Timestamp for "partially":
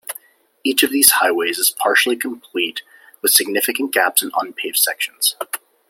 1.77-2.15